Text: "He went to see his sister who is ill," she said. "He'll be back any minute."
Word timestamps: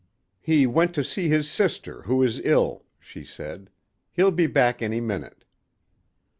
"He 0.39 0.65
went 0.65 0.95
to 0.95 1.03
see 1.03 1.29
his 1.29 1.47
sister 1.47 2.01
who 2.07 2.23
is 2.23 2.41
ill," 2.43 2.85
she 2.99 3.23
said. 3.23 3.69
"He'll 4.11 4.31
be 4.31 4.47
back 4.47 4.81
any 4.81 4.99
minute." 4.99 5.45